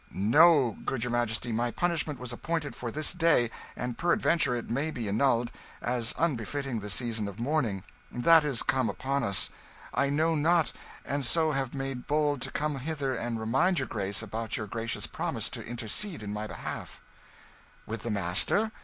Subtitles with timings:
[0.15, 4.89] "No, good your Majesty, my punishment was appointed for this day, and peradventure it may
[4.89, 9.51] be annulled, as unbefitting the season of mourning that is come upon us;
[9.93, 10.73] I know not,
[11.05, 15.05] and so have made bold to come hither and remind your Grace about your gracious
[15.05, 16.99] promise to intercede in my behalf"
[17.85, 18.71] "With the master?